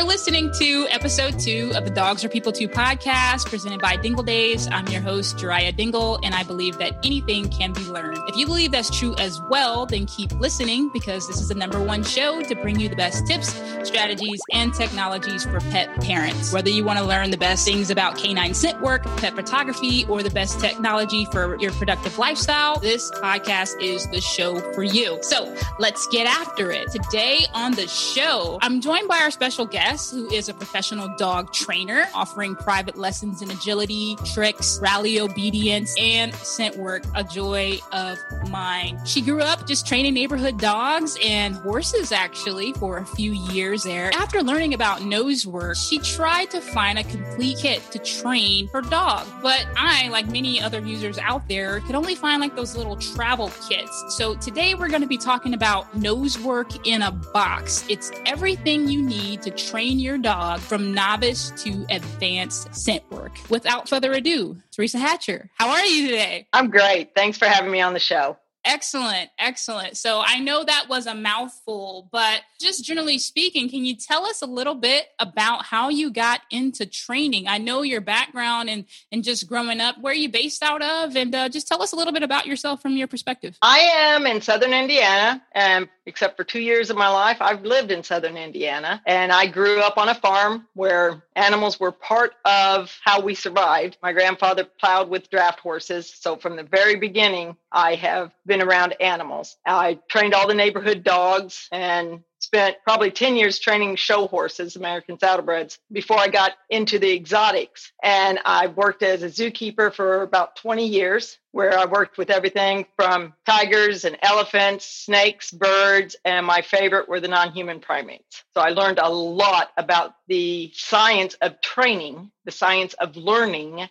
[0.00, 4.24] You're listening to episode two of the Dogs Are People Too podcast presented by Dingle
[4.24, 4.66] Days.
[4.72, 8.16] I'm your host, Geryah Dingle, and I believe that anything can be learned.
[8.26, 11.82] If you believe that's true as well, then keep listening because this is the number
[11.82, 13.48] one show to bring you the best tips,
[13.82, 16.50] strategies, and technologies for pet parents.
[16.50, 20.22] Whether you want to learn the best things about canine scent work, pet photography, or
[20.22, 25.18] the best technology for your productive lifestyle, this podcast is the show for you.
[25.20, 26.90] So let's get after it.
[26.90, 31.52] Today on the show, I'm joined by our special guest, who is a professional dog
[31.52, 38.18] trainer offering private lessons in agility, tricks, rally obedience, and scent work, a joy of
[38.48, 39.00] mine.
[39.04, 44.12] She grew up just training neighborhood dogs and horses, actually, for a few years there.
[44.14, 48.82] After learning about nose work, she tried to find a complete kit to train her
[48.82, 49.26] dog.
[49.42, 53.50] But I, like many other users out there, could only find like those little travel
[53.68, 54.04] kits.
[54.16, 57.84] So today we're going to be talking about nose work in a box.
[57.88, 63.32] It's everything you need to train your dog from novice to advanced scent work.
[63.48, 66.46] Without further ado, Teresa Hatcher, how are you today?
[66.52, 67.14] I'm great.
[67.14, 68.36] Thanks for having me on the show.
[68.64, 69.96] Excellent, excellent.
[69.96, 74.42] So I know that was a mouthful, but just generally speaking, can you tell us
[74.42, 77.48] a little bit about how you got into training?
[77.48, 79.96] I know your background and and just growing up.
[80.00, 81.16] Where are you based out of?
[81.16, 83.56] And uh, just tell us a little bit about yourself from your perspective.
[83.62, 87.90] I am in Southern Indiana, and except for two years of my life, I've lived
[87.90, 92.94] in Southern Indiana, and I grew up on a farm where animals were part of
[93.02, 93.96] how we survived.
[94.02, 98.94] My grandfather plowed with draft horses, so from the very beginning, I have been around
[99.00, 99.56] animals.
[99.66, 105.18] I trained all the neighborhood dogs and spent probably 10 years training show horses, American
[105.18, 107.92] saddlebreds, before I got into the exotics.
[108.02, 112.86] And I worked as a zookeeper for about 20 years, where I worked with everything
[112.96, 118.44] from tigers and elephants, snakes, birds, and my favorite were the non human primates.
[118.54, 123.88] So I learned a lot about the science of training, the science of learning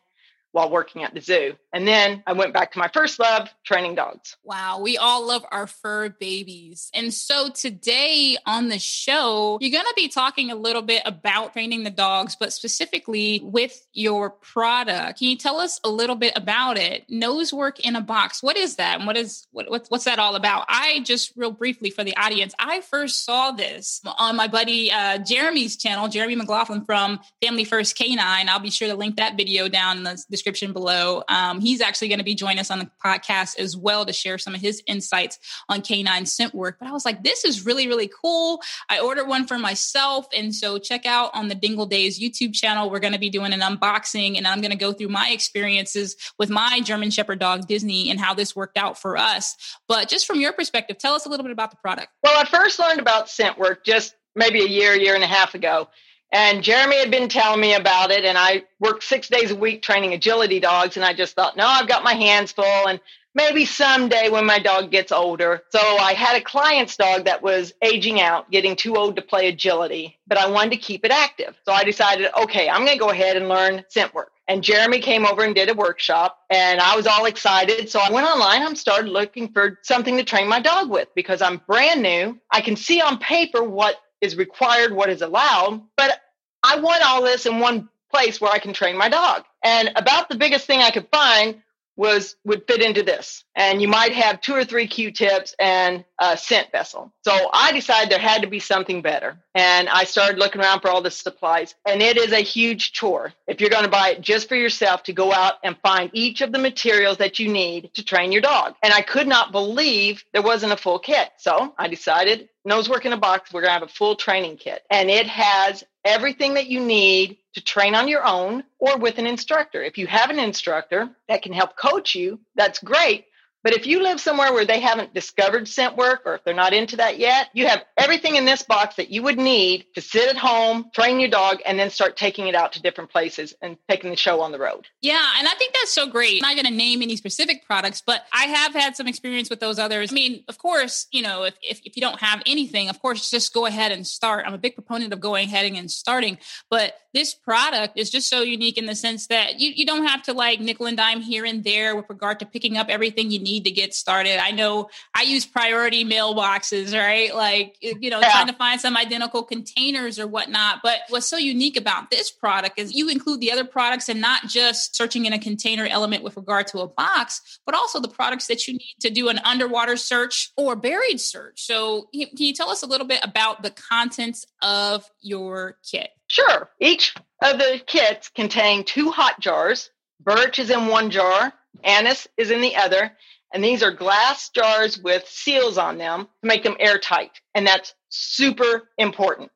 [0.52, 1.56] while working at the zoo.
[1.74, 4.36] And then I went back to my first love, training dogs.
[4.44, 6.90] Wow, we all love our fur babies.
[6.94, 11.54] And so today on the show, you're going to be talking a little bit about
[11.54, 15.20] training the dogs, but specifically with your product.
[15.20, 17.06] Can you tell us a little bit about it?
[17.10, 18.42] Nose work in a box.
[18.42, 18.98] What is that?
[18.98, 20.66] And what is what, what what's that all about?
[20.68, 25.20] I just real briefly for the audience, I first saw this on my buddy uh,
[25.20, 28.50] Jeremy's channel, Jeremy McLaughlin from Family First Canine.
[28.50, 31.22] I'll be sure to link that video down in the description below.
[31.28, 34.38] Um, he's actually going to be joining us on the podcast as well to share
[34.38, 36.78] some of his insights on canine scent work.
[36.80, 38.62] But I was like, this is really, really cool.
[38.90, 40.28] I ordered one for myself.
[40.34, 42.90] And so check out on the Dingle Days YouTube channel.
[42.90, 46.16] We're going to be doing an unboxing and I'm going to go through my experiences
[46.38, 49.58] with my German Shepherd dog, Disney, and how this worked out for us.
[49.90, 52.08] But just from your perspective, tell us a little bit about the product.
[52.24, 55.54] Well, I first learned about scent work just maybe a year, year and a half
[55.54, 55.90] ago.
[56.32, 59.82] And Jeremy had been telling me about it, and I worked six days a week
[59.82, 60.96] training agility dogs.
[60.96, 63.00] And I just thought, no, I've got my hands full, and
[63.34, 65.64] maybe someday when my dog gets older.
[65.70, 69.48] So I had a client's dog that was aging out, getting too old to play
[69.48, 71.56] agility, but I wanted to keep it active.
[71.66, 74.32] So I decided, okay, I'm going to go ahead and learn scent work.
[74.48, 77.90] And Jeremy came over and did a workshop, and I was all excited.
[77.90, 81.42] So I went online and started looking for something to train my dog with because
[81.42, 82.40] I'm brand new.
[82.52, 86.20] I can see on paper what is required, what is allowed, but
[86.64, 89.44] I want all this in one place where I can train my dog.
[89.64, 91.62] And about the biggest thing I could find
[91.96, 93.44] was would fit into this.
[93.56, 97.14] And you might have two or three Q-tips and a scent vessel.
[97.26, 99.38] So I decided there had to be something better.
[99.60, 101.76] And I started looking around for all the supplies.
[101.86, 105.04] And it is a huge chore if you're going to buy it just for yourself
[105.04, 108.42] to go out and find each of the materials that you need to train your
[108.42, 108.76] dog.
[108.82, 111.30] And I could not believe there wasn't a full kit.
[111.40, 114.56] So I decided nose work in a box, we're going to have a full training
[114.56, 114.82] kit.
[114.90, 119.28] And it has everything that you need to train on your own or with an
[119.28, 119.84] instructor.
[119.84, 123.26] If you have an instructor that can help coach you, that's great.
[123.70, 126.74] But if you live somewhere where they haven't discovered scent work or if they're not
[126.74, 130.28] into that yet, you have everything in this box that you would need to sit
[130.28, 133.78] at home, train your dog, and then start taking it out to different places and
[133.88, 134.88] taking the show on the road.
[135.04, 136.42] Yeah, and I think that's so great.
[136.44, 139.60] I'm not going to name any specific products, but I have had some experience with
[139.60, 140.12] those others.
[140.12, 143.30] I mean, of course, you know, if, if, if you don't have anything, of course,
[143.30, 144.46] just go ahead and start.
[144.48, 146.40] I'm a big proponent of going ahead and starting,
[146.72, 150.24] but this product is just so unique in the sense that you, you don't have
[150.24, 153.40] to like nickel and dime here and there with regard to picking up everything you
[153.40, 154.42] need need to get started?
[154.42, 157.34] I know I use priority mailboxes, right?
[157.34, 158.32] Like, you know, yeah.
[158.32, 160.80] trying to find some identical containers or whatnot.
[160.84, 164.48] But what's so unique about this product is you include the other products and not
[164.48, 168.48] just searching in a container element with regard to a box, but also the products
[168.48, 171.62] that you need to do an underwater search or buried search.
[171.62, 176.10] So, can you tell us a little bit about the contents of your kit?
[176.28, 176.70] Sure.
[176.80, 179.90] Each of the kits contain two hot jars.
[180.20, 181.54] Birch is in one jar,
[181.84, 183.12] anise is in the other,
[183.54, 187.32] and these are glass jars with seals on them to make them airtight.
[187.56, 189.52] And that's super important.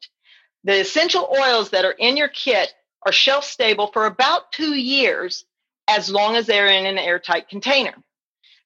[0.63, 2.73] The essential oils that are in your kit
[3.05, 5.45] are shelf stable for about two years
[5.87, 7.93] as long as they're in an airtight container.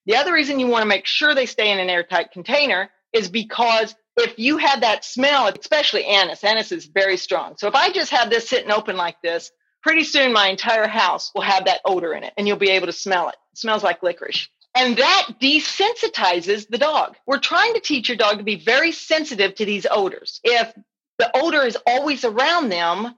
[0.06, 3.30] The other reason you want to make sure they stay in an airtight container is
[3.30, 7.56] because if you had that smell, especially anise, anise is very strong.
[7.58, 9.52] So if I just have this sitting open like this,
[9.82, 12.88] pretty soon my entire house will have that odor in it and you'll be able
[12.88, 13.36] to smell it.
[13.54, 14.48] It smells like licorice.
[14.78, 17.16] And that desensitizes the dog.
[17.26, 20.40] We're trying to teach your dog to be very sensitive to these odors.
[20.44, 20.72] If
[21.18, 23.16] the odor is always around them,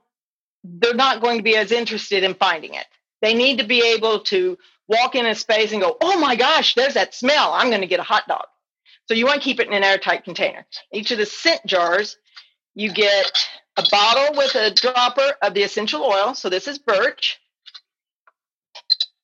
[0.64, 2.86] they're not going to be as interested in finding it.
[3.20, 4.56] They need to be able to
[4.88, 7.52] walk in a space and go, oh my gosh, there's that smell.
[7.52, 8.46] I'm going to get a hot dog.
[9.06, 10.64] So you want to keep it in an airtight container.
[10.94, 12.16] Each of the scent jars,
[12.74, 13.30] you get
[13.76, 16.32] a bottle with a dropper of the essential oil.
[16.32, 17.38] So this is birch.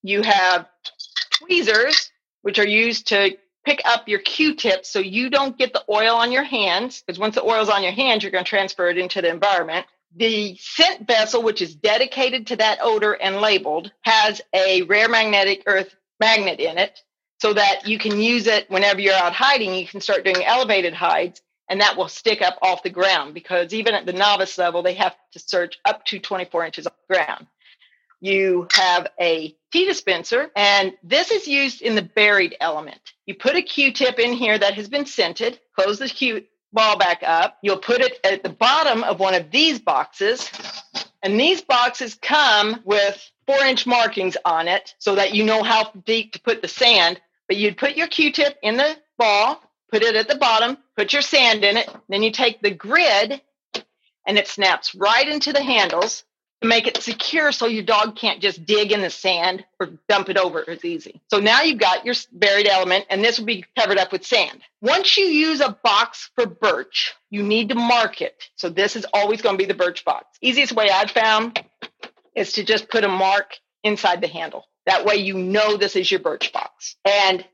[0.03, 0.67] You have
[1.33, 2.11] tweezers,
[2.47, 6.31] which are used to pick up your Q-tips so you don't get the oil on
[6.31, 7.03] your hands.
[7.03, 9.85] Because once the oil's on your hands, you're going to transfer it into the environment.
[10.15, 15.65] The scent vessel, which is dedicated to that odor and labeled, has a rare magnetic
[15.67, 17.03] earth magnet in it
[17.41, 19.75] so that you can use it whenever you're out hiding.
[19.75, 23.75] You can start doing elevated hides and that will stick up off the ground because
[23.75, 27.15] even at the novice level, they have to search up to 24 inches off the
[27.17, 27.49] ground.
[28.21, 33.01] You have a tea dispenser, and this is used in the buried element.
[33.27, 37.23] You put a Q-tip in here that has been scented, close the tea ball back
[37.23, 37.59] up.
[37.63, 40.51] You'll put it at the bottom of one of these boxes,
[41.23, 45.91] and these boxes come with four inch markings on it so that you know how
[46.05, 50.17] deep to put the sand but you'd put your Q-tip in the ball, put it
[50.17, 53.41] at the bottom, put your sand in it, then you take the grid
[54.27, 56.25] and it snaps right into the handles
[56.62, 60.38] make it secure so your dog can't just dig in the sand or dump it
[60.38, 61.20] over as easy.
[61.29, 64.62] So now you've got your buried element and this will be covered up with sand.
[64.81, 68.43] Once you use a box for birch, you need to mark it.
[68.56, 70.38] So this is always going to be the birch box.
[70.41, 71.62] Easiest way I've found
[72.35, 74.64] is to just put a mark inside the handle.
[74.87, 76.97] That way you know this is your birch box.
[77.05, 77.44] And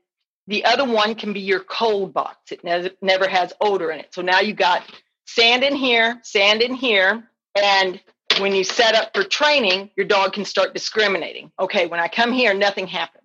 [0.47, 2.51] the other one can be your cold box.
[2.51, 4.13] It ne- never has odor in it.
[4.13, 4.83] So now you've got
[5.25, 7.23] sand in here, sand in here,
[7.55, 7.99] and
[8.39, 11.51] when you set up for training, your dog can start discriminating.
[11.59, 13.23] Okay, when I come here, nothing happens.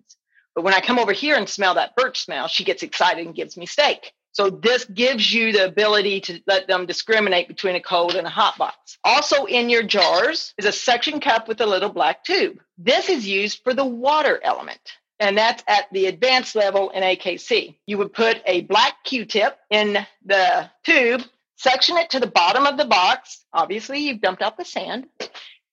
[0.55, 3.35] But when I come over here and smell that birch smell, she gets excited and
[3.35, 4.13] gives me steak.
[4.33, 8.31] So this gives you the ability to let them discriminate between a cold and a
[8.31, 8.99] hot box.
[9.03, 12.61] Also in your jars is a suction cup with a little black tube.
[12.77, 14.81] This is used for the water element.
[15.21, 17.77] And that's at the advanced level in AKC.
[17.87, 21.23] You would put a black Q-tip in the tube,
[21.59, 23.45] suction it to the bottom of the box.
[23.53, 25.07] Obviously, you've dumped out the sand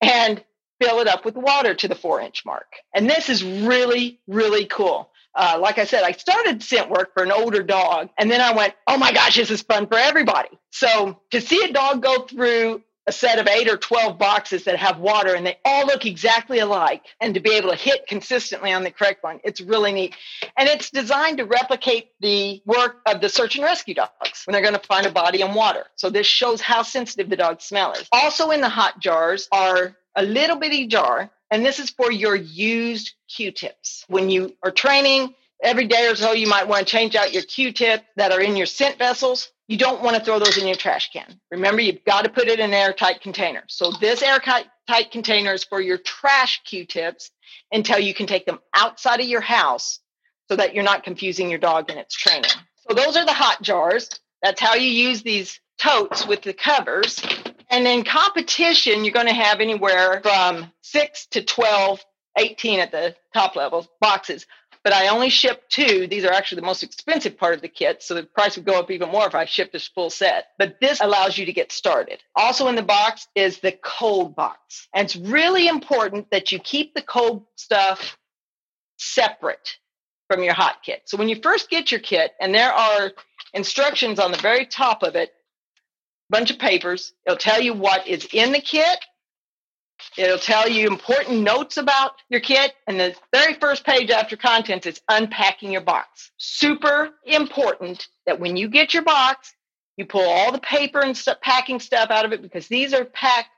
[0.02, 0.44] and
[0.82, 2.68] fill it up with water to the four inch mark.
[2.94, 7.24] And this is really, really cool uh, like I said, I started scent work for
[7.24, 10.50] an older dog, and then I went, oh my gosh, this is fun for everybody.
[10.72, 14.78] So to see a dog go through a set of eight or 12 boxes that
[14.78, 18.74] have water and they all look exactly alike, and to be able to hit consistently
[18.74, 20.16] on the correct one, it's really neat.
[20.58, 24.62] And it's designed to replicate the work of the search and rescue dogs when they're
[24.62, 25.86] going to find a body in water.
[25.96, 28.08] So this shows how sensitive the dog's smell is.
[28.12, 32.36] Also in the hot jars are a little bitty jar and this is for your
[32.36, 34.06] used Q-tips.
[34.08, 37.44] When you are training every day or so, you might want to change out your
[37.44, 39.52] Q-tip that are in your scent vessels.
[39.68, 41.40] You don't want to throw those in your trash can.
[41.52, 43.64] Remember, you've got to put it in an airtight container.
[43.68, 44.68] So this airtight
[45.12, 47.32] container is for your trash Q-tips
[47.72, 50.00] until you can take them outside of your house
[50.50, 52.52] so that you're not confusing your dog in its training.
[52.88, 54.10] So those are the hot jars.
[54.44, 57.20] That's how you use these totes with the covers.
[57.72, 62.06] And in competition, you're going to have anywhere from six to 12,
[62.38, 64.46] 18 at the top level boxes.
[64.86, 66.08] But I only ship two.
[66.08, 68.04] These are actually the most expensive part of the kit.
[68.04, 70.46] So the price would go up even more if I shipped this full set.
[70.58, 72.24] But this allows you to get started.
[72.36, 74.88] Also in the box is the cold box.
[74.94, 78.18] And it's really important that you keep the cold stuff
[78.98, 79.78] separate
[80.30, 81.02] from your hot kit.
[81.06, 83.12] So when you first get your kit, and there are
[83.54, 85.34] instructions on the very top of it
[86.30, 87.14] bunch of papers.
[87.26, 89.00] It'll tell you what is in the kit
[90.18, 92.74] It'll tell you important notes about your kit.
[92.88, 96.32] And the very first page after contents is unpacking your box.
[96.38, 99.54] Super important that when you get your box,
[99.98, 103.06] you pull all the paper and stuff, packing stuff out of it because these are
[103.06, 103.50] packed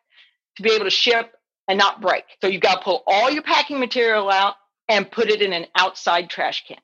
[0.58, 1.34] to be able to ship
[1.68, 2.24] and not break.
[2.42, 4.56] So you've got to pull all your packing material out
[4.88, 6.78] and put it in an outside trash can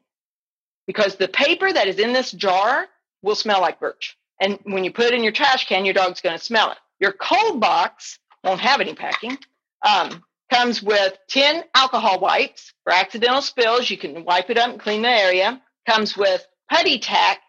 [0.87, 2.87] because the paper that is in this jar
[3.21, 4.17] will smell like birch.
[4.41, 6.77] And when you put it in your trash can, your dog's going to smell it.
[6.99, 9.37] Your cold box won't have any packing.
[9.85, 13.89] Um, comes with 10 alcohol wipes for accidental spills.
[13.89, 15.61] You can wipe it up and clean the area.
[15.87, 17.39] Comes with putty tack.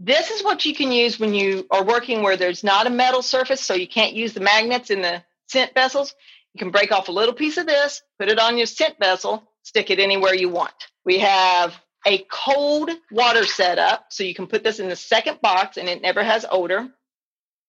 [0.00, 3.22] This is what you can use when you are working where there's not a metal
[3.22, 6.14] surface, so you can't use the magnets in the scent vessels.
[6.52, 9.42] You can break off a little piece of this, put it on your scent vessel,
[9.62, 10.74] stick it anywhere you want.
[11.04, 11.74] We have
[12.06, 16.02] a cold water setup, so you can put this in the second box and it
[16.02, 16.88] never has odor.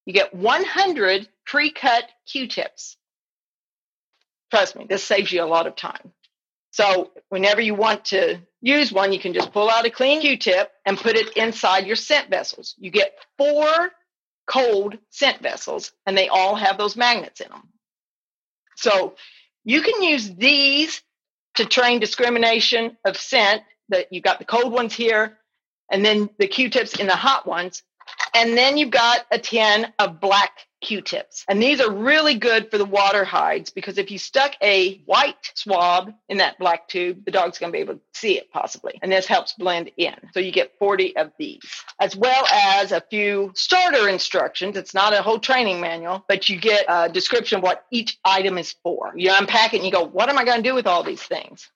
[0.06, 2.96] You get 100 pre cut Q tips.
[4.50, 6.12] Trust me, this saves you a lot of time.
[6.70, 10.36] So, whenever you want to use one, you can just pull out a clean Q
[10.36, 12.74] tip and put it inside your scent vessels.
[12.78, 13.90] You get four
[14.46, 17.68] cold scent vessels, and they all have those magnets in them.
[18.76, 19.16] So,
[19.64, 21.02] you can use these
[21.56, 25.38] to train discrimination of scent that you've got the cold ones here
[25.90, 27.82] and then the q-tips in the hot ones
[28.36, 31.44] and then you've got a tin of black q-tips.
[31.48, 35.52] And these are really good for the water hides because if you stuck a white
[35.54, 38.98] swab in that black tube the dog's going to be able to see it possibly.
[39.02, 40.14] And this helps blend in.
[40.34, 41.62] So you get 40 of these
[41.98, 44.76] as well as a few starter instructions.
[44.76, 48.58] It's not a whole training manual but you get a description of what each item
[48.58, 49.12] is for.
[49.16, 51.22] You unpack it and you go what am i going to do with all these
[51.22, 51.70] things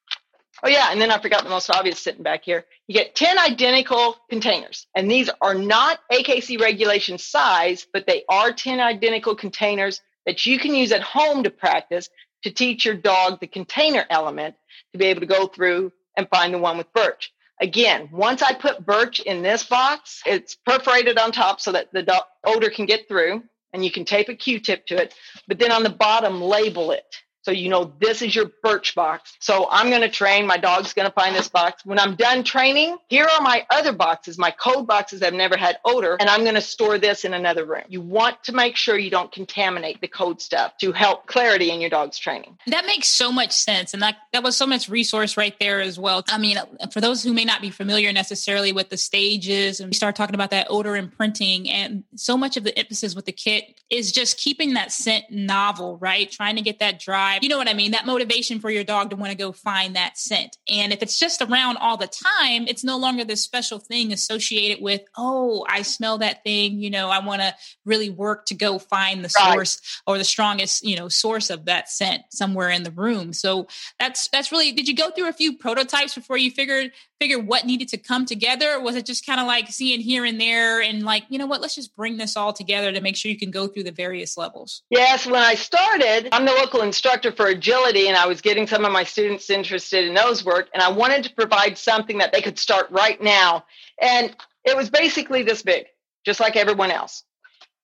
[0.63, 0.89] Oh, yeah.
[0.91, 2.65] And then I forgot the most obvious sitting back here.
[2.87, 4.87] You get 10 identical containers.
[4.95, 10.59] And these are not AKC regulation size, but they are 10 identical containers that you
[10.59, 12.11] can use at home to practice
[12.43, 14.55] to teach your dog the container element
[14.93, 17.33] to be able to go through and find the one with birch.
[17.61, 22.25] Again, once I put birch in this box, it's perforated on top so that the
[22.45, 25.15] odor can get through and you can tape a Q-tip to it,
[25.47, 27.17] but then on the bottom, label it.
[27.43, 29.37] So you know this is your birch box.
[29.41, 30.47] So I'm going to train.
[30.47, 31.85] My dog's going to find this box.
[31.85, 35.57] When I'm done training, here are my other boxes, my cold boxes that have never
[35.57, 37.85] had odor, and I'm going to store this in another room.
[37.89, 41.81] You want to make sure you don't contaminate the cold stuff to help clarity in
[41.81, 42.59] your dog's training.
[42.67, 43.95] That makes so much sense.
[43.95, 46.25] And that, that was so much resource right there as well.
[46.29, 46.59] I mean,
[46.93, 50.35] for those who may not be familiar necessarily with the stages, and we start talking
[50.35, 54.39] about that odor imprinting, and so much of the emphasis with the kit is just
[54.39, 56.31] keeping that scent novel, right?
[56.31, 57.93] Trying to get that dry You know what I mean?
[57.93, 60.57] That motivation for your dog to want to go find that scent.
[60.69, 64.83] And if it's just around all the time, it's no longer this special thing associated
[64.83, 66.81] with, oh, I smell that thing.
[66.81, 69.53] You know, I want to really work to go find the right.
[69.53, 73.33] source or the strongest, you know, source of that scent somewhere in the room.
[73.33, 73.69] So
[73.99, 77.67] that's that's really did you go through a few prototypes before you figured figure what
[77.67, 78.81] needed to come together?
[78.81, 81.61] Was it just kind of like seeing here and there and like, you know what,
[81.61, 84.39] let's just bring this all together to make sure you can go through the various
[84.39, 84.83] levels?
[84.89, 88.87] Yes, when I started, I'm the local instructor for agility and I was getting some
[88.87, 92.41] of my students interested in nose work and I wanted to provide something that they
[92.41, 93.67] could start right now.
[94.01, 94.35] And
[94.65, 95.87] it was basically this big,
[96.25, 97.23] just like everyone else.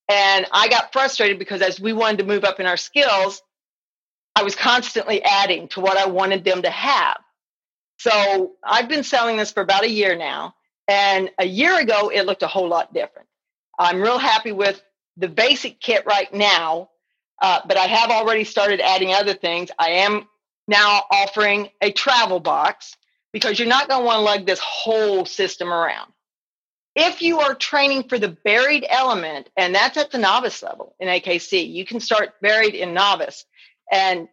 [0.08, 3.42] And I got frustrated because as we wanted to move up in our skills,
[4.34, 7.18] I was constantly adding to what I wanted them to have.
[7.98, 10.54] So I've been selling this for about a year now.
[10.88, 13.28] And a year ago, it looked a whole lot different.
[13.78, 14.80] I'm real happy with
[15.16, 16.90] the basic kit right now,
[17.42, 19.70] uh, but I have already started adding other things.
[19.78, 20.28] I am
[20.68, 22.96] now offering a travel box
[23.32, 26.12] because you're not going to want to lug this whole system around.
[26.94, 31.08] If you are training for the buried element, and that's at the novice level in
[31.08, 33.44] AKC, you can start buried in novice.
[33.92, 34.28] And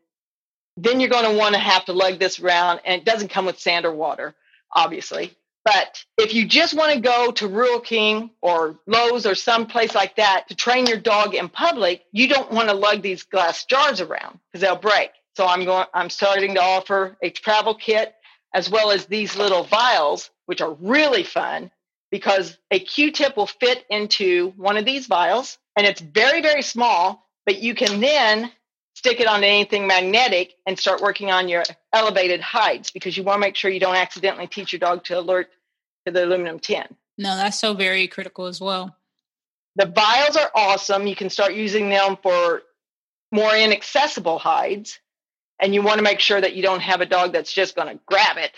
[0.78, 3.46] then you're going to want to have to lug this around and it doesn't come
[3.46, 4.36] with sand or water
[4.74, 5.34] obviously.
[5.66, 9.96] But if you just want to go to Rural King or Lowe's or some place
[9.96, 13.66] like that to train your dog in public you don't want to lug these glass
[13.66, 15.12] jars around because they'll break.
[15.36, 18.14] So i'm going i'm starting to offer a travel kit
[18.54, 21.72] as well as these little vials which are really fun
[22.12, 27.28] because a q-tip will fit into one of these vials and it's very very small
[27.46, 28.52] but you can then
[29.04, 33.36] stick it on anything magnetic and start working on your elevated hides because you want
[33.36, 35.50] to make sure you don't accidentally teach your dog to alert
[36.06, 36.86] to the aluminum tin.
[37.18, 38.96] No, that's so very critical as well.
[39.76, 41.06] The vials are awesome.
[41.06, 42.62] You can start using them for
[43.30, 45.00] more inaccessible hides.
[45.60, 47.90] And you want to make sure that you don't have a dog that's just going
[47.90, 48.52] to grab it.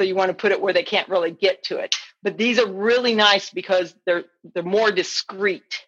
[0.00, 1.94] So you want to put it where they can't really get to it.
[2.24, 5.86] But these are really nice because they're they're more discreet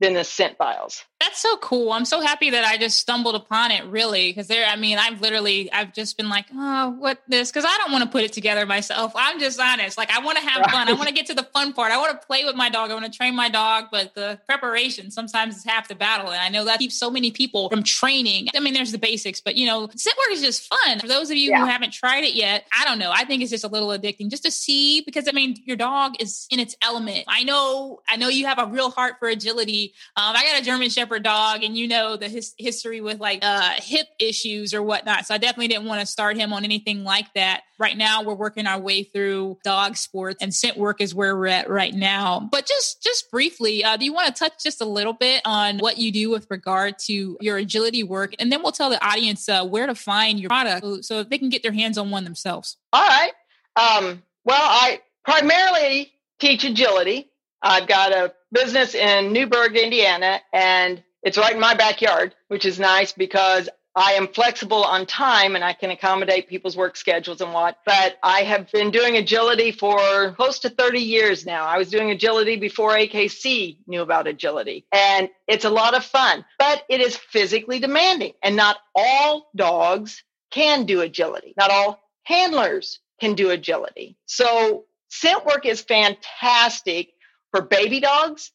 [0.00, 1.04] than the scent vials
[1.36, 1.92] that's so cool.
[1.92, 5.20] I'm so happy that I just stumbled upon it really because there I mean, I've
[5.20, 8.32] literally I've just been like, "Oh, what this?" cuz I don't want to put it
[8.32, 9.12] together myself.
[9.14, 9.98] I'm just honest.
[9.98, 10.70] Like I want to have right.
[10.70, 10.88] fun.
[10.88, 11.92] I want to get to the fun part.
[11.92, 12.90] I want to play with my dog.
[12.90, 16.40] I want to train my dog, but the preparation sometimes is half the battle and
[16.40, 18.48] I know that keeps so many people from training.
[18.56, 21.00] I mean, there's the basics, but you know, scent work is just fun.
[21.00, 21.60] For those of you yeah.
[21.60, 23.10] who haven't tried it yet, I don't know.
[23.12, 26.14] I think it's just a little addicting just to see because I mean, your dog
[26.18, 27.24] is in its element.
[27.28, 29.92] I know I know you have a real heart for agility.
[30.16, 33.44] Um, I got a German Shepherd dog, and you know the his, history with like
[33.44, 35.26] uh, hip issues or whatnot.
[35.26, 37.62] So I definitely didn't want to start him on anything like that.
[37.78, 41.48] Right now, we're working our way through dog sports, and scent work is where we're
[41.48, 42.48] at right now.
[42.52, 45.78] But just just briefly, uh, do you want to touch just a little bit on
[45.78, 49.48] what you do with regard to your agility work, and then we'll tell the audience
[49.48, 52.76] uh, where to find your product so they can get their hands on one themselves.
[52.92, 53.32] All right.
[53.74, 57.30] Um, well, I primarily teach agility.
[57.62, 62.78] I've got a business in Newburgh, Indiana, and it's right in my backyard, which is
[62.78, 67.52] nice because I am flexible on time and I can accommodate people's work schedules and
[67.52, 67.78] what.
[67.84, 71.66] But I have been doing agility for close to 30 years now.
[71.66, 74.86] I was doing agility before AKC knew about agility.
[74.92, 78.34] And it's a lot of fun, but it is physically demanding.
[78.40, 81.54] And not all dogs can do agility.
[81.56, 84.16] Not all handlers can do agility.
[84.26, 87.14] So scent work is fantastic
[87.50, 88.52] for baby dogs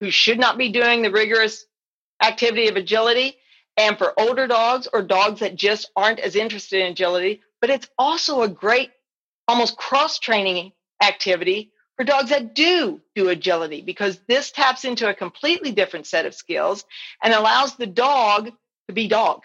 [0.00, 1.66] who should not be doing the rigorous
[2.22, 3.36] activity of agility
[3.76, 7.40] and for older dogs or dogs that just aren't as interested in agility.
[7.60, 8.90] But it's also a great,
[9.48, 10.72] almost cross training
[11.02, 16.26] activity for dogs that do do agility because this taps into a completely different set
[16.26, 16.84] of skills
[17.22, 18.50] and allows the dog
[18.88, 19.42] to be dog.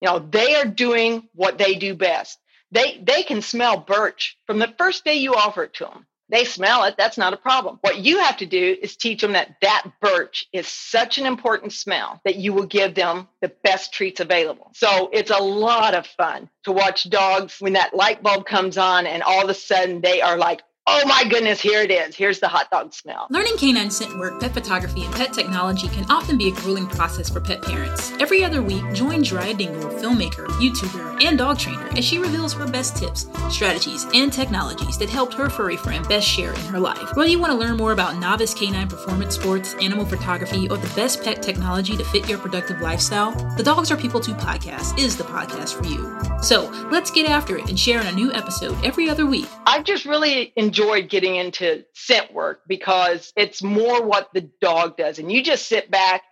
[0.00, 2.38] You know, they are doing what they do best.
[2.70, 6.06] They they can smell birch from the first day you offer it to them.
[6.30, 6.94] They smell it.
[6.96, 7.78] That's not a problem.
[7.82, 11.72] What you have to do is teach them that that birch is such an important
[11.72, 14.70] smell that you will give them the best treats available.
[14.74, 19.06] So it's a lot of fun to watch dogs when that light bulb comes on
[19.06, 22.14] and all of a sudden they are like, Oh my goodness, here it is.
[22.14, 23.26] Here's the hot dog smell.
[23.30, 27.30] Learning canine scent work, pet photography, and pet technology can often be a grueling process
[27.30, 28.12] for pet parents.
[28.20, 32.66] Every other week, join Drea Dingle, filmmaker, YouTuber, and dog trainer as she reveals her
[32.66, 37.16] best tips, strategies, and technologies that helped her furry friend best share in her life.
[37.16, 40.94] Whether you want to learn more about novice canine performance sports, animal photography, or the
[40.94, 45.16] best pet technology to fit your productive lifestyle, the Dogs Are People Too podcast is
[45.16, 46.14] the podcast for you.
[46.42, 49.46] So let's get after it and share in a new episode every other week.
[49.64, 54.96] I've just really enjoy enjoyed getting into scent work because it's more what the dog
[54.96, 55.20] does.
[55.20, 56.22] And you just sit back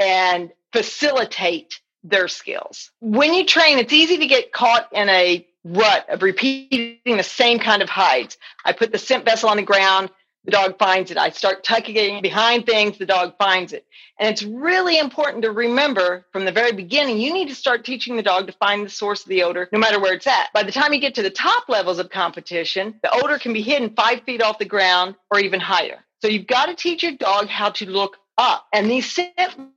[0.00, 2.90] and facilitate their skills.
[3.00, 7.60] When you train, it's easy to get caught in a rut of repeating the same
[7.60, 8.36] kind of hides.
[8.64, 10.10] I put the scent vessel on the ground
[10.44, 11.18] the dog finds it.
[11.18, 13.86] I start tucking it behind things, the dog finds it.
[14.18, 18.16] And it's really important to remember from the very beginning, you need to start teaching
[18.16, 20.52] the dog to find the source of the odor, no matter where it's at.
[20.52, 23.62] By the time you get to the top levels of competition, the odor can be
[23.62, 26.04] hidden five feet off the ground or even higher.
[26.20, 28.66] So you've got to teach your dog how to look up.
[28.72, 29.32] And these scent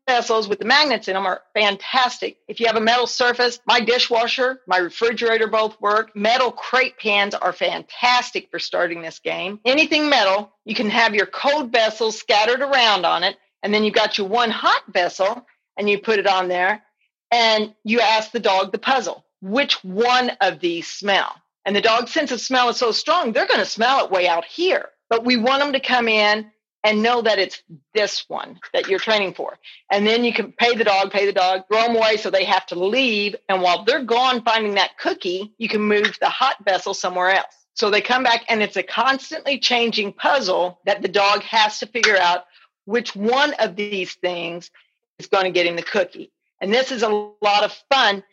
[0.10, 2.38] vessels with the magnets in them are fantastic.
[2.47, 6.15] If you have a metal surface, my dishwasher, my refrigerator both work.
[6.15, 9.60] Metal crate pans are fantastic for starting this game.
[9.65, 13.38] Anything metal, you can have your cold vessels scattered around on it.
[13.62, 15.45] And then you've got your one hot vessel
[15.78, 16.82] and you put it on there
[17.32, 19.25] and you ask the dog the puzzle.
[19.41, 21.36] Which one of these smell?
[21.65, 24.28] And the dog's sense of smell is so strong, they're going to smell it way
[24.28, 24.89] out here.
[25.10, 26.51] But we want them to come in
[26.86, 27.63] and know that it's
[27.95, 29.58] this one that you're training for.
[29.89, 32.45] And then you can pay the dog, pay the dog, throw them away so they
[32.45, 33.36] have to leave.
[33.50, 37.65] And while they're gone finding that cookie, you can move the hot vessel somewhere else.
[37.74, 41.88] So they come back and it's a constantly changing puzzle that the dog has to
[41.88, 42.45] figure out
[42.86, 44.69] which one of these things
[45.17, 46.32] is going to get him the cookie.
[46.62, 48.24] And this is a lot of fun.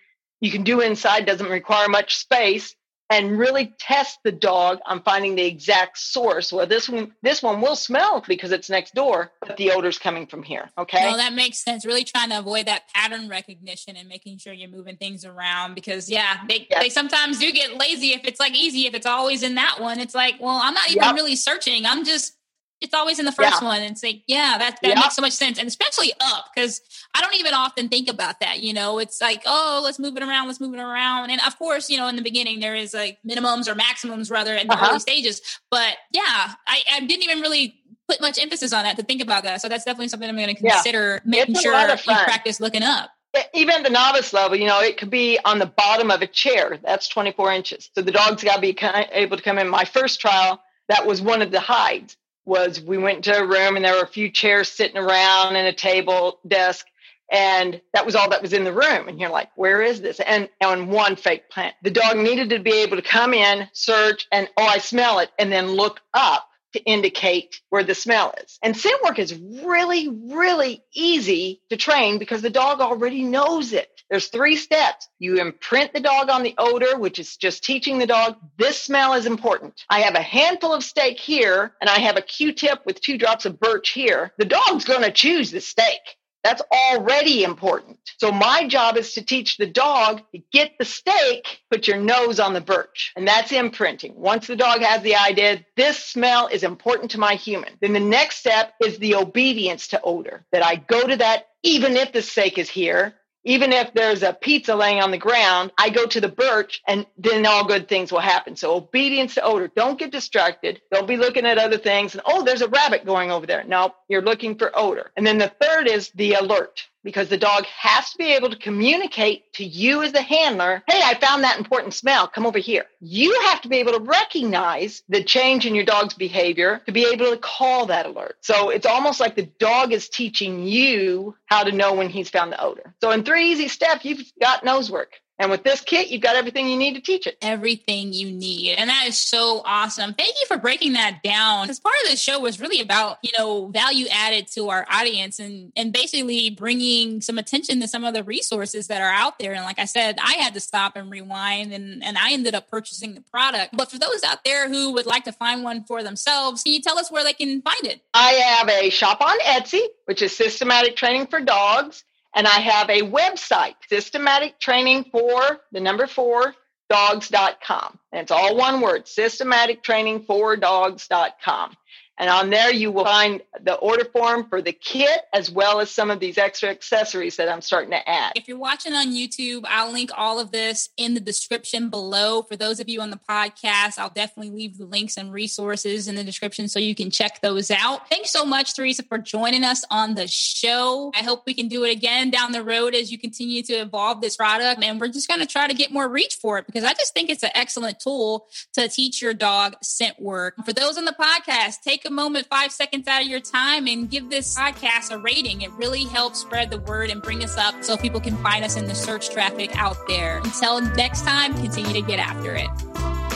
[0.43, 2.77] You can do inside, doesn't require much space
[3.13, 6.53] and really test the dog on finding the exact source.
[6.53, 10.27] Well, this one, this one will smell because it's next door, but the odor's coming
[10.27, 10.71] from here.
[10.79, 11.05] Okay.
[11.05, 11.85] Well, that makes sense.
[11.85, 16.11] Really trying to avoid that pattern recognition and making sure you're moving things around because
[16.11, 16.83] yeah, they, yes.
[16.83, 20.01] they sometimes do get lazy if it's like easy, if it's always in that one,
[20.01, 21.15] it's like, well, I'm not even yep.
[21.15, 21.85] really searching.
[21.87, 22.37] I'm just
[22.83, 23.69] it's always in the first yeah.
[23.69, 24.95] one and say, yeah, that, that yeah.
[24.97, 25.57] makes so much sense.
[25.59, 26.81] And especially up, because
[27.15, 28.61] I don't even often think about that.
[28.61, 31.31] You know, it's like, oh, let's move it around, let's move it around.
[31.31, 34.55] And of course, you know, in the beginning, there is like minimums or maximums rather
[34.55, 34.89] in the uh-huh.
[34.91, 35.41] early stages.
[35.71, 39.45] But yeah, I, I, didn't even really put much emphasis on that to think about
[39.45, 39.63] that.
[39.63, 41.21] So that's definitely something I'm going to consider yeah.
[41.25, 43.11] making sure you practice looking up.
[43.55, 46.79] Even the novice level, you know, it could be on the bottom of a chair.
[46.83, 47.91] That's 24 inches.
[47.95, 48.77] So the dog's got to be
[49.13, 49.69] able to come in.
[49.69, 53.77] My first trial, that was one of the hides was we went to a room
[53.77, 56.87] and there were a few chairs sitting around and a table desk
[57.31, 59.09] And that was all that was in the room.
[59.09, 60.21] And you're like, where is this?
[60.21, 64.29] And on one fake plant, the dog needed to be able to come in, search,
[64.31, 68.59] and oh, I smell it, and then look up to indicate where the smell is.
[68.63, 73.89] And scent work is really, really easy to train because the dog already knows it.
[74.11, 75.09] There's three steps.
[75.19, 79.15] You imprint the dog on the odor, which is just teaching the dog this smell
[79.15, 79.83] is important.
[79.89, 83.47] I have a handful of steak here and I have a Q-tip with two drops
[83.47, 84.33] of birch here.
[84.39, 86.01] The dog's going to choose the steak.
[86.45, 87.99] That's already important.
[88.19, 92.41] So my job is to teach the dog to get the steak, put your nose
[92.41, 93.13] on the birch.
[93.17, 94.15] And that's imprinting.
[94.17, 97.75] Once the dog has the idea, this smell is important to my human.
[97.81, 101.97] Then the next step is the obedience to odor that I go to that even
[101.97, 105.91] if the steak is here even if there's a pizza laying on the ground, I
[105.91, 108.57] go to the birch and then all good things will happen.
[108.57, 109.71] So obedience to odor.
[109.75, 110.81] Don't get distracted.
[110.93, 113.65] Don't be looking at other things and, oh, there's a rabbit going over there.
[113.65, 115.11] No, you're looking for odor.
[115.17, 118.57] And then the third is the alert because the dog has to be able to
[118.57, 122.29] communicate to you as the handler, hey, I found that important smell.
[122.29, 122.85] Come over here.
[123.01, 127.07] You have to be able to recognize the change in your dog's behavior to be
[127.07, 128.37] able to call that alert.
[128.41, 132.53] So it's almost like the dog is teaching you how to know when he's found
[132.53, 132.95] the odor.
[133.01, 135.22] So in three easy steps, you've got nose work.
[135.39, 137.37] And with this kit, you've got everything you need to teach it.
[137.43, 138.75] Everything you need.
[138.75, 140.15] And that is so awesome.
[140.15, 141.65] Thank you for breaking that down.
[141.65, 145.41] Because part of the show was really about, you know, value added to our audience
[145.41, 149.53] and, and basically bringing some attention to some of the resources that are out there.
[149.53, 152.71] And like I said, I had to stop and rewind and, and I ended up
[152.71, 153.77] purchasing the product.
[153.77, 156.83] But for those out there who would like to find one for themselves, can you
[156.83, 158.01] tell us where they can find it?
[158.15, 162.05] I have a shop on Etsy, which is systematic training for dogs.
[162.35, 166.55] And I have a website, systematic training for the number four
[166.89, 167.99] dogs.com.
[168.13, 171.77] And it's all one word, systematic training for dogs.com.
[172.19, 175.91] And on there, you will find the order form for the kit as well as
[175.91, 178.33] some of these extra accessories that I'm starting to add.
[178.37, 182.43] If you're watching on YouTube, I'll link all of this in the description below.
[182.43, 186.15] For those of you on the podcast, I'll definitely leave the links and resources in
[186.15, 188.09] the description so you can check those out.
[188.09, 191.13] Thanks so much, Teresa, for joining us on the show.
[191.15, 194.21] I hope we can do it again down the road as you continue to evolve
[194.21, 194.83] this product.
[194.85, 197.15] And we're just going to try to get more reach for it because I just
[197.15, 200.55] think it's an excellent tool to teach your dog scent work.
[200.65, 203.87] For those on the podcast, take take a moment, five seconds out of your time
[203.87, 205.63] and give this podcast a rating.
[205.63, 208.77] It really helps spread the word and bring us up so people can find us
[208.77, 210.39] in the search traffic out there.
[210.39, 212.92] Until next time, continue to get after it.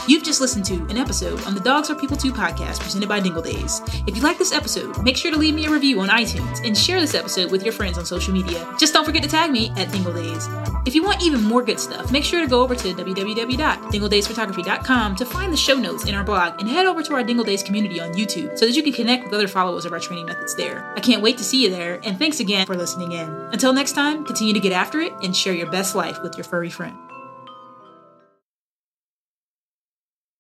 [0.09, 3.19] You've just listened to an episode on the Dogs Are People Too podcast presented by
[3.19, 3.83] Dingle Days.
[4.07, 6.79] If you like this episode, make sure to leave me a review on iTunes and
[6.79, 8.73] share this episode with your friends on social media.
[8.79, 10.49] Just don't forget to tag me at Dingle Days.
[10.87, 15.27] If you want even more good stuff, make sure to go over to www.dingledaysphotography.com to
[15.27, 17.99] find the show notes in our blog and head over to our Dingle Days community
[17.99, 20.93] on YouTube so that you can connect with other followers of our training methods there.
[20.97, 23.29] I can't wait to see you there, and thanks again for listening in.
[23.29, 26.45] Until next time, continue to get after it and share your best life with your
[26.45, 26.97] furry friend.